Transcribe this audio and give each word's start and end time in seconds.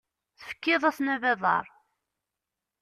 Tefkiḍ-asen 0.37 1.07
abadaṛ. 1.15 1.65